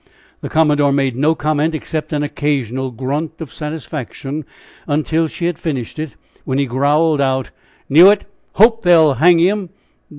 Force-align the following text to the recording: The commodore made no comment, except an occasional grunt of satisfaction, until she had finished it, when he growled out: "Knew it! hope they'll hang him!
The 0.41 0.49
commodore 0.49 0.91
made 0.91 1.15
no 1.15 1.35
comment, 1.35 1.75
except 1.75 2.11
an 2.11 2.23
occasional 2.23 2.89
grunt 2.89 3.39
of 3.39 3.53
satisfaction, 3.53 4.45
until 4.87 5.27
she 5.27 5.45
had 5.45 5.59
finished 5.59 5.99
it, 5.99 6.15
when 6.43 6.57
he 6.57 6.65
growled 6.65 7.21
out: 7.21 7.51
"Knew 7.87 8.09
it! 8.09 8.25
hope 8.53 8.81
they'll 8.81 9.13
hang 9.13 9.37
him! 9.37 9.69